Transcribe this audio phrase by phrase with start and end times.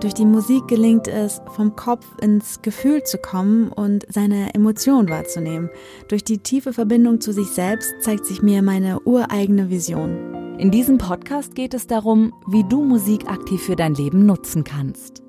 [0.00, 5.70] Durch die Musik gelingt es, vom Kopf ins Gefühl zu kommen und seine Emotionen wahrzunehmen.
[6.06, 10.56] Durch die tiefe Verbindung zu sich selbst zeigt sich mir meine ureigene Vision.
[10.56, 15.20] In diesem Podcast geht es darum, wie du Musik aktiv für dein Leben nutzen kannst.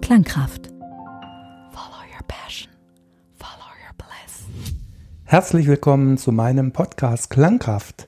[0.00, 0.68] Klangkraft.
[1.72, 2.70] Follow your passion.
[3.34, 4.46] Follow your bliss.
[5.24, 8.06] Herzlich willkommen zu meinem Podcast Klangkraft.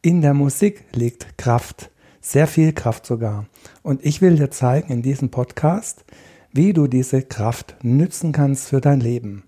[0.00, 1.90] In der Musik liegt Kraft.
[2.28, 3.46] Sehr viel Kraft sogar.
[3.84, 6.04] Und ich will dir zeigen in diesem Podcast,
[6.50, 9.44] wie du diese Kraft nützen kannst für dein Leben.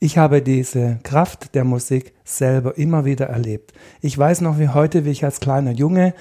[0.00, 3.74] Ich habe diese Kraft der Musik selber immer wieder erlebt.
[4.00, 6.14] Ich weiß noch wie heute, wie ich als kleiner Junge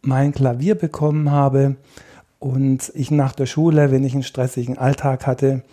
[0.00, 1.76] mein Klavier bekommen habe
[2.38, 5.64] und ich nach der Schule, wenn ich einen stressigen Alltag hatte,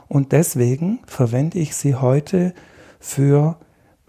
[0.08, 2.54] und deswegen verwende ich sie heute
[3.00, 3.58] für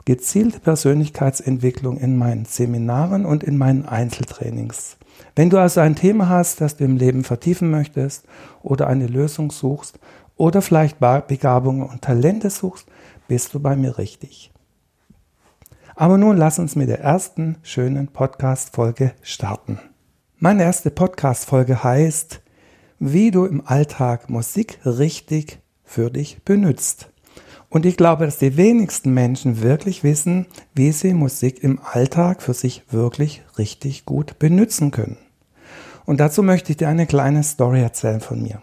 [0.05, 4.97] gezielte Persönlichkeitsentwicklung in meinen Seminaren und in meinen Einzeltrainings.
[5.37, 8.25] Wenn du also ein Thema hast, das du im Leben vertiefen möchtest
[8.63, 9.99] oder eine Lösung suchst
[10.37, 12.87] oder vielleicht Begabungen und Talente suchst,
[13.27, 14.51] bist du bei mir richtig.
[15.95, 19.81] Aber nun lass uns mit der ersten schönen Podcast-Folge starten.
[20.39, 22.41] Meine erste Podcast-Folge heißt,
[23.01, 27.09] wie du im Alltag Musik richtig für dich benutzt.
[27.71, 32.55] Und ich glaube, dass die wenigsten Menschen wirklich wissen, wie sie Musik im Alltag für
[32.55, 35.19] sich wirklich richtig gut benutzen können.
[36.05, 38.63] Und dazu möchte ich dir eine kleine Story erzählen von mir.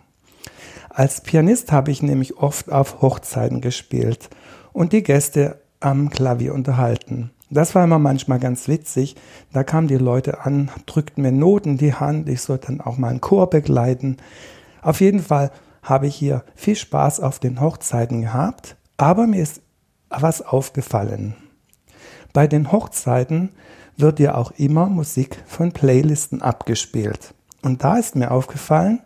[0.90, 4.30] Als Pianist habe ich nämlich oft auf Hochzeiten gespielt
[4.72, 7.32] und die Gäste am Klavier unterhalten.
[7.52, 9.16] Das war immer manchmal ganz witzig.
[9.54, 12.98] Da kamen die Leute an, drückten mir Noten in die Hand, ich sollte dann auch
[12.98, 14.18] mal einen Chor begleiten.
[14.82, 15.52] Auf jeden Fall
[15.86, 19.62] habe ich hier viel Spaß auf den Hochzeiten gehabt aber mir ist
[20.10, 21.36] was aufgefallen.
[22.34, 23.50] Bei den Hochzeiten
[23.98, 27.34] wird ja auch immer Musik von Playlisten abgespielt.
[27.62, 29.02] Und da ist mir aufgefallen,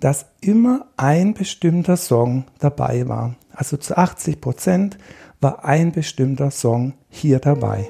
[0.00, 3.34] dass immer ein bestimmter Song dabei war.
[3.52, 4.98] Also zu 80 Prozent
[5.40, 7.88] war ein bestimmter Song hier dabei.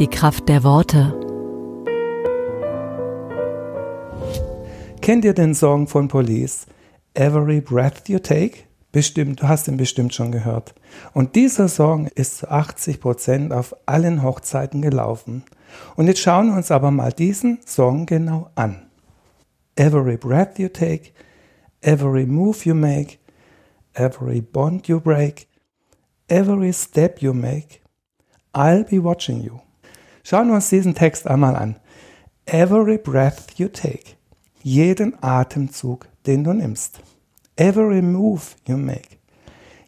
[0.00, 1.14] Die Kraft der Worte.
[5.02, 6.66] Kennt ihr den Song von Police?
[7.16, 8.64] Every Breath You Take?
[8.92, 10.74] Bestimmt, du hast ihn bestimmt schon gehört.
[11.14, 15.42] Und dieser Song ist zu 80 Prozent auf allen Hochzeiten gelaufen.
[15.96, 18.90] Und jetzt schauen wir uns aber mal diesen Song genau an.
[19.76, 21.12] Every breath you take,
[21.80, 23.16] every move you make,
[23.94, 25.46] every bond you break,
[26.28, 27.80] every step you make,
[28.52, 29.60] I'll be watching you.
[30.22, 31.76] Schauen wir uns diesen Text einmal an.
[32.44, 34.16] Every breath you take,
[34.62, 37.00] jeden Atemzug, den du nimmst.
[37.56, 39.18] Every move you make,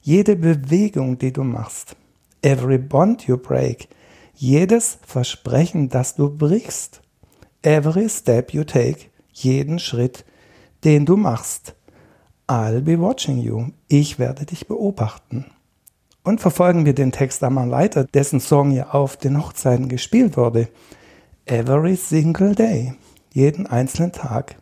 [0.02, 1.96] jede Bewegung, die du machst,
[2.43, 3.88] every bond you break,
[4.35, 7.02] jedes Versprechen, das du brichst,
[7.62, 10.25] every step you take, jeden Schritt,
[10.85, 11.75] den du machst,
[12.49, 13.67] I'll be watching you.
[13.88, 15.44] Ich werde dich beobachten.
[16.25, 20.69] Und verfolgen wir den Text einmal weiter, dessen Song ja auf den Hochzeiten gespielt wurde.
[21.44, 22.94] Every single day.
[23.32, 24.56] Jeden einzelnen Tag.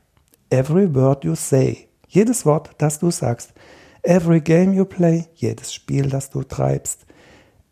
[0.51, 1.89] Every word you say.
[2.07, 3.53] Jedes Wort, das du sagst.
[4.03, 5.27] Every game you play.
[5.35, 7.05] Jedes Spiel, das du treibst.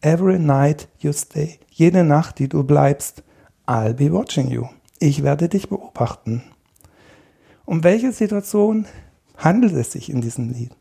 [0.00, 1.60] Every night you stay.
[1.70, 3.22] Jede Nacht, die du bleibst.
[3.66, 4.66] I'll be watching you.
[4.98, 6.42] Ich werde dich beobachten.
[7.64, 8.86] Um welche Situation
[9.36, 10.72] handelt es sich in diesem Lied?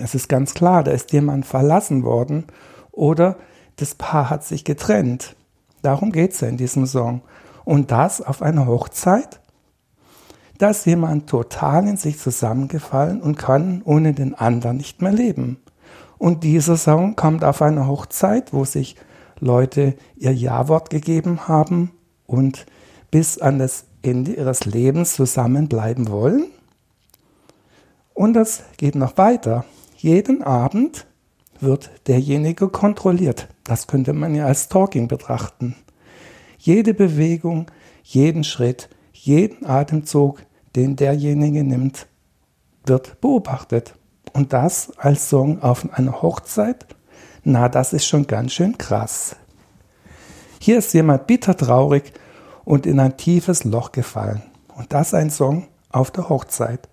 [0.00, 2.46] Es ist ganz klar, da ist jemand verlassen worden
[2.90, 3.36] oder
[3.76, 5.36] das Paar hat sich getrennt.
[5.82, 7.22] Darum geht es ja in diesem Song.
[7.64, 9.40] Und das auf einer Hochzeit?
[10.64, 15.58] Da ist jemand total in sich zusammengefallen und kann ohne den anderen nicht mehr leben.
[16.16, 18.96] Und dieser Song kommt auf einer Hochzeit, wo sich
[19.38, 21.90] Leute ihr Ja-Wort gegeben haben
[22.24, 22.64] und
[23.10, 26.46] bis an das Ende ihres Lebens zusammenbleiben wollen.
[28.14, 29.66] Und das geht noch weiter.
[29.98, 31.04] Jeden Abend
[31.60, 33.48] wird derjenige kontrolliert.
[33.64, 35.76] Das könnte man ja als Talking betrachten.
[36.56, 37.66] Jede Bewegung,
[38.02, 40.40] jeden Schritt, jeden Atemzug,
[40.76, 42.06] den derjenige nimmt,
[42.86, 43.94] wird beobachtet.
[44.32, 46.86] Und das als Song auf einer Hochzeit?
[47.44, 49.36] Na, das ist schon ganz schön krass.
[50.58, 52.12] Hier ist jemand bitter traurig
[52.64, 54.42] und in ein tiefes Loch gefallen.
[54.74, 56.88] Und das ein Song auf der Hochzeit.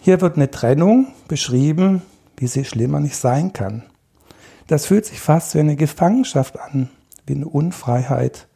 [0.00, 2.02] Hier wird eine Trennung beschrieben,
[2.36, 3.84] wie sie schlimmer nicht sein kann.
[4.66, 6.90] Das fühlt sich fast wie eine Gefangenschaft an,
[7.26, 8.48] wie eine Unfreiheit.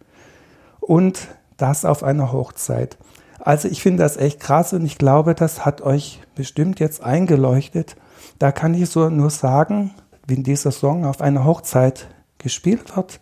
[0.80, 2.98] Und das auf einer Hochzeit.
[3.46, 7.94] Also ich finde das echt krass und ich glaube, das hat euch bestimmt jetzt eingeleuchtet.
[8.40, 9.94] Da kann ich so nur sagen,
[10.26, 12.08] wenn dieser Song auf einer Hochzeit
[12.38, 13.20] gespielt wird,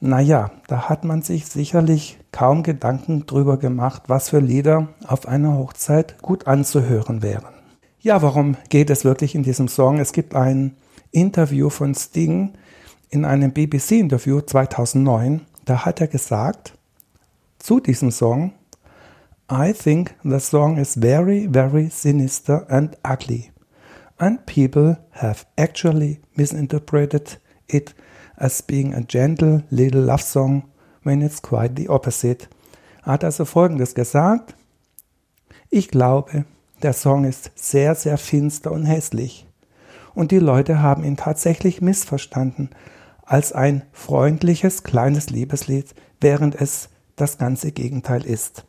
[0.00, 5.58] naja, da hat man sich sicherlich kaum Gedanken drüber gemacht, was für Lieder auf einer
[5.58, 7.52] Hochzeit gut anzuhören wären.
[8.00, 9.98] Ja, warum geht es wirklich in diesem Song?
[9.98, 10.78] Es gibt ein
[11.10, 12.54] Interview von Sting
[13.10, 15.42] in einem BBC-Interview 2009.
[15.66, 16.72] Da hat er gesagt
[17.58, 18.54] zu diesem Song,
[19.48, 23.52] I think the song is very, very sinister and ugly,
[24.18, 27.38] and people have actually misinterpreted
[27.68, 27.94] it
[28.38, 30.64] as being a gentle little love song
[31.04, 32.48] when it's quite the opposite.
[33.04, 34.56] Hat also Folgendes gesagt.
[35.70, 36.44] Ich glaube,
[36.82, 39.46] der Song ist sehr, sehr finster und hässlich.
[40.12, 42.70] Und die Leute haben ihn tatsächlich missverstanden
[43.22, 48.64] als ein freundliches kleines Liebeslied, während es das ganze Gegenteil ist.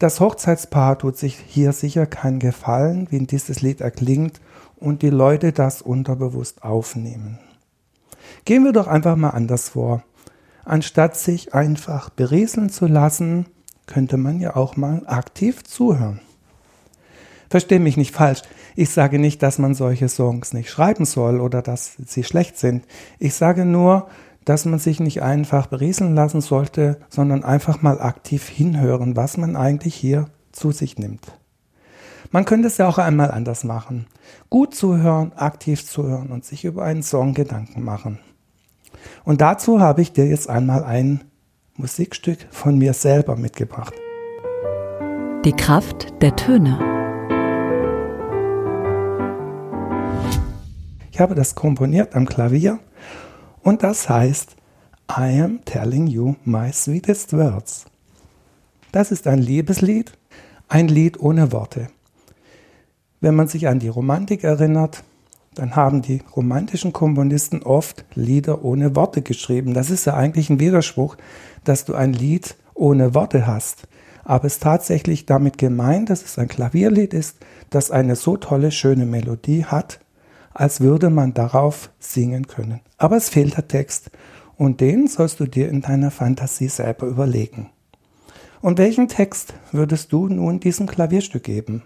[0.00, 4.40] Das Hochzeitspaar tut sich hier sicher keinen Gefallen, wie dieses Lied erklingt
[4.76, 7.38] und die Leute das unterbewusst aufnehmen.
[8.46, 10.02] Gehen wir doch einfach mal anders vor.
[10.64, 13.44] Anstatt sich einfach berieseln zu lassen,
[13.84, 16.20] könnte man ja auch mal aktiv zuhören.
[17.50, 18.40] Versteh mich nicht falsch.
[18.76, 22.86] Ich sage nicht, dass man solche Songs nicht schreiben soll oder dass sie schlecht sind.
[23.18, 24.08] Ich sage nur,
[24.44, 29.56] dass man sich nicht einfach berieseln lassen sollte, sondern einfach mal aktiv hinhören, was man
[29.56, 31.32] eigentlich hier zu sich nimmt.
[32.32, 34.06] Man könnte es ja auch einmal anders machen.
[34.50, 38.20] Gut zuhören, aktiv zuhören und sich über einen Song Gedanken machen.
[39.24, 41.24] Und dazu habe ich dir jetzt einmal ein
[41.76, 43.94] Musikstück von mir selber mitgebracht.
[45.44, 46.78] Die Kraft der Töne.
[51.10, 52.78] Ich habe das komponiert am Klavier
[53.62, 54.56] und das heißt,
[55.10, 57.86] I am telling you my sweetest words.
[58.92, 60.12] Das ist ein Liebeslied,
[60.68, 61.88] ein Lied ohne Worte.
[63.20, 65.04] Wenn man sich an die Romantik erinnert,
[65.54, 69.74] dann haben die romantischen Komponisten oft Lieder ohne Worte geschrieben.
[69.74, 71.16] Das ist ja eigentlich ein Widerspruch,
[71.64, 73.88] dass du ein Lied ohne Worte hast.
[74.24, 77.38] Aber es ist tatsächlich damit gemeint, dass es ein Klavierlied ist,
[77.68, 80.00] das eine so tolle, schöne Melodie hat,
[80.52, 82.80] als würde man darauf singen können.
[82.98, 84.10] Aber es fehlt der Text
[84.56, 87.70] und den sollst du dir in deiner Fantasie selber überlegen.
[88.60, 91.82] Und welchen Text würdest du nun diesem Klavierstück geben?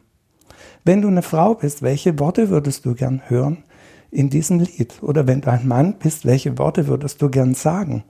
[0.84, 3.64] Wenn du eine Frau bist, welche Worte würdest du gern hören
[4.10, 5.02] in diesem Lied?
[5.02, 8.04] Oder wenn du ein Mann bist, welche Worte würdest du gern sagen?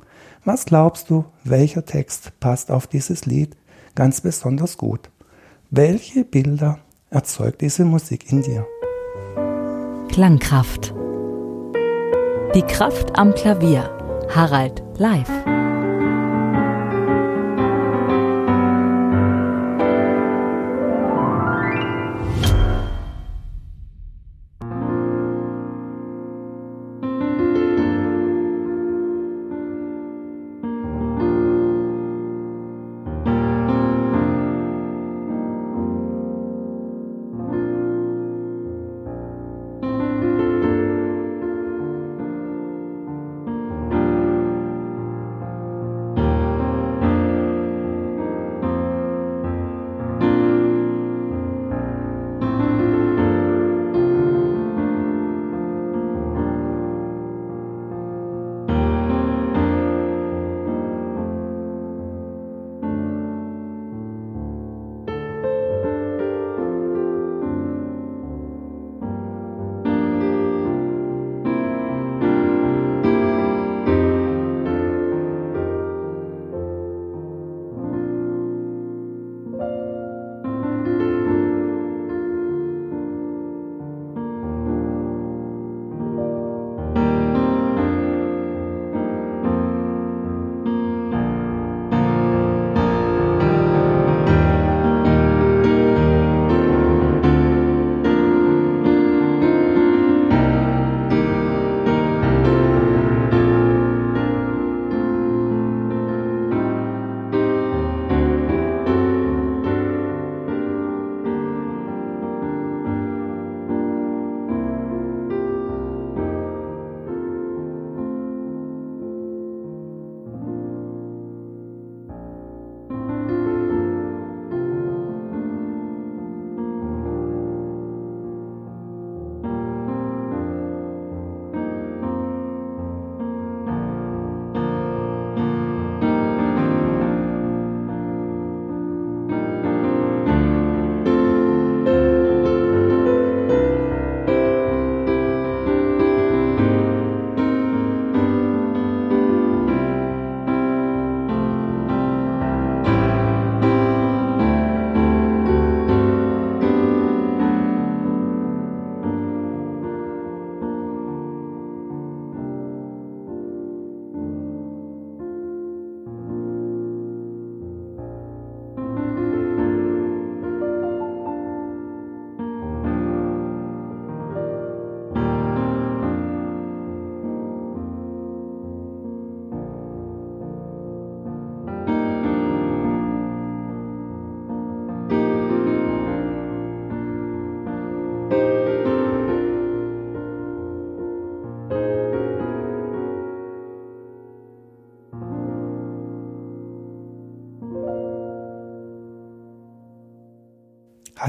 [0.45, 3.57] Was glaubst du, welcher Text passt auf dieses Lied
[3.95, 5.11] ganz besonders gut?
[5.71, 6.79] Welche Bilder
[7.11, 8.67] erzeugt diese Musik in dir?
[10.15, 10.95] Klangkraft.
[12.55, 13.91] Die Kraft am Klavier.
[14.33, 15.29] Harald live.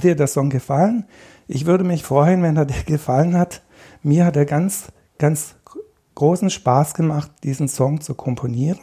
[0.06, 1.06] Dir der Song gefallen?
[1.48, 3.62] Ich würde mich freuen, wenn er dir gefallen hat.
[4.04, 4.86] Mir hat er ganz,
[5.18, 5.56] ganz
[6.16, 8.80] großen Spaß gemacht, diesen Song zu komponieren.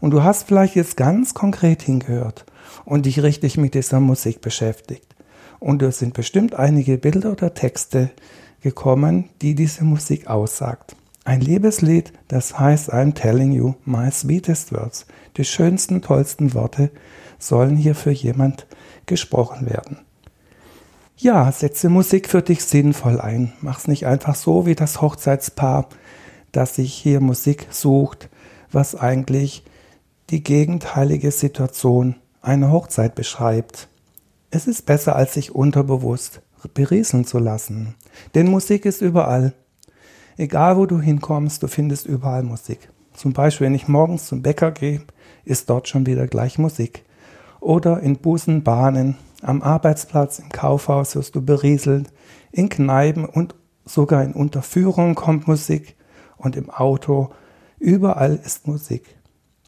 [0.00, 2.44] Und du hast vielleicht jetzt ganz konkret hingehört
[2.84, 5.14] und dich richtig mit dieser Musik beschäftigt.
[5.58, 8.10] Und es sind bestimmt einige Bilder oder Texte
[8.62, 10.96] gekommen, die diese Musik aussagt.
[11.24, 15.06] Ein Liebeslied, das heißt I'm telling you my sweetest words.
[15.36, 16.90] Die schönsten, tollsten Worte
[17.38, 18.66] sollen hier für jemand
[19.06, 19.98] gesprochen werden.
[21.22, 23.52] Ja, setze Musik für dich sinnvoll ein.
[23.60, 25.86] Mach's nicht einfach so wie das Hochzeitspaar,
[26.50, 28.30] das sich hier Musik sucht,
[28.72, 29.62] was eigentlich
[30.30, 33.88] die gegenteilige Situation einer Hochzeit beschreibt.
[34.50, 36.40] Es ist besser, als sich unterbewusst
[36.72, 37.96] berieseln zu lassen.
[38.34, 39.52] Denn Musik ist überall.
[40.38, 42.88] Egal wo du hinkommst, du findest überall Musik.
[43.12, 45.02] Zum Beispiel, wenn ich morgens zum Bäcker gehe,
[45.44, 47.04] ist dort schon wieder gleich Musik.
[47.60, 52.12] Oder in Bussen, Bahnen, am Arbeitsplatz, im Kaufhaus wirst du berieselt,
[52.52, 53.54] in Kneipen und
[53.84, 55.96] sogar in Unterführungen kommt Musik
[56.36, 57.30] und im Auto.
[57.78, 59.16] Überall ist Musik.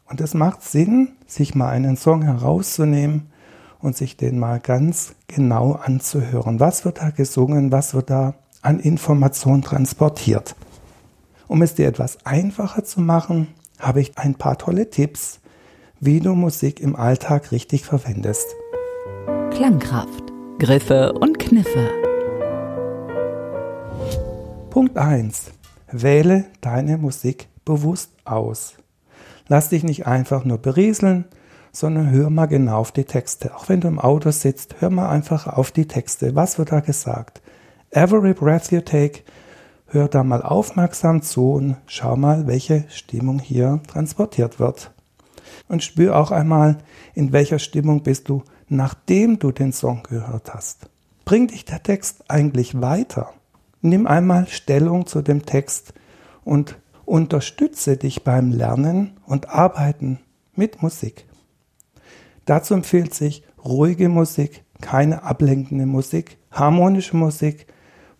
[0.05, 3.31] Und es macht Sinn, sich mal einen Song herauszunehmen
[3.79, 6.59] und sich den mal ganz genau anzuhören.
[6.59, 7.71] Was wird da gesungen?
[7.71, 10.55] Was wird da an Information transportiert?
[11.47, 13.47] Um es dir etwas einfacher zu machen,
[13.79, 15.39] habe ich ein paar tolle Tipps,
[15.99, 18.47] wie du Musik im Alltag richtig verwendest.
[19.55, 21.91] Klangkraft, Griffe und Kniffe.
[24.71, 25.51] Punkt 1.
[25.91, 28.73] Wähle deine Musik bewusst aus.
[29.47, 31.25] Lass dich nicht einfach nur berieseln,
[31.71, 33.55] sondern hör mal genau auf die Texte.
[33.55, 36.33] Auch wenn du im Auto sitzt, hör mal einfach auf die Texte.
[36.33, 37.43] Was wird da gesagt?
[37.91, 39.19] Every breath you take,
[39.85, 44.89] hör da mal aufmerksam zu und schau mal, welche Stimmung hier transportiert wird.
[45.67, 46.79] Und spür auch einmal,
[47.13, 50.89] in welcher Stimmung bist du nachdem du den Song gehört hast.
[51.25, 53.33] Bringt dich der Text eigentlich weiter?
[53.81, 55.93] Nimm einmal Stellung zu dem Text
[56.43, 60.19] und unterstütze dich beim Lernen und Arbeiten
[60.55, 61.25] mit Musik.
[62.45, 67.67] Dazu empfiehlt sich ruhige Musik, keine ablenkende Musik, harmonische Musik,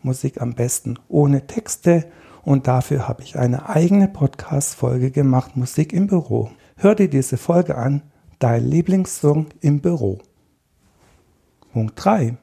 [0.01, 2.05] Musik am besten ohne Texte
[2.43, 6.51] und dafür habe ich eine eigene Podcast-Folge gemacht, Musik im Büro.
[6.75, 8.01] Hör dir diese Folge an,
[8.39, 10.19] dein Lieblingssong im Büro.
[11.73, 12.37] Punkt 3.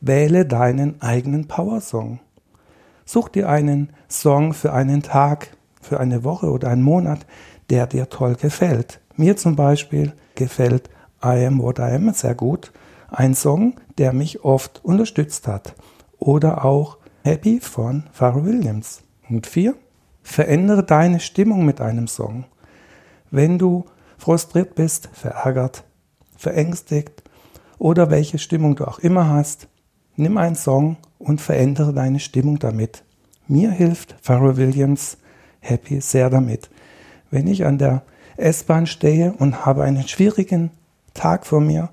[0.00, 2.20] Wähle deinen eigenen Powersong.
[3.04, 7.26] Such dir einen Song für einen Tag, für eine Woche oder einen Monat,
[7.68, 9.00] der dir toll gefällt.
[9.16, 10.88] Mir zum Beispiel gefällt
[11.20, 12.70] I Am What I Am sehr gut.
[13.10, 15.74] Ein Song, der mich oft unterstützt hat.
[16.20, 19.02] Oder auch Happy von Pharrell Williams.
[19.26, 19.74] Punkt 4.
[20.22, 22.44] Verändere deine Stimmung mit einem Song.
[23.32, 23.86] Wenn du
[24.16, 25.82] frustriert bist, verärgert,
[26.36, 27.24] verängstigt
[27.80, 29.66] oder welche Stimmung du auch immer hast,
[30.14, 33.02] nimm einen Song und verändere deine Stimmung damit.
[33.48, 35.16] Mir hilft Pharrell Williams
[35.60, 36.70] Happy sehr damit.
[37.30, 38.02] Wenn ich an der
[38.36, 40.70] S-Bahn stehe und habe einen schwierigen
[41.14, 41.88] Tag vor mir,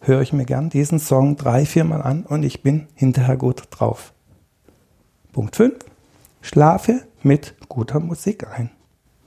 [0.00, 4.12] höre ich mir gern diesen Song drei, viermal an und ich bin hinterher gut drauf.
[5.32, 5.74] Punkt 5.
[6.40, 8.70] Schlafe mit guter Musik ein.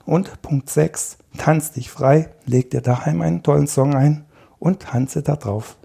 [0.06, 1.18] Und Punkt 6.
[1.36, 4.24] Tanz dich frei, leg dir daheim einen tollen Song ein
[4.58, 5.76] und tanze da drauf.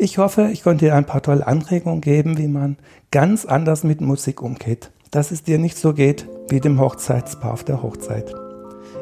[0.00, 2.76] Ich hoffe, ich konnte dir ein paar tolle Anregungen geben, wie man
[3.10, 4.92] ganz anders mit Musik umgeht.
[5.10, 8.32] Dass es dir nicht so geht wie dem Hochzeitspaar auf der Hochzeit.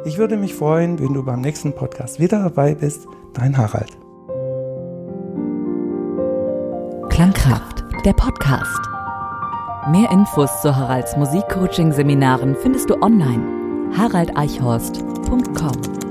[0.07, 3.07] Ich würde mich freuen, wenn du beim nächsten Podcast wieder dabei bist.
[3.35, 3.91] Dein Harald.
[7.11, 8.81] Klangkraft, der Podcast.
[9.91, 13.45] Mehr Infos zu Haralds Musikcoaching-Seminaren findest du online.
[13.99, 16.05] haraldeichhorst.com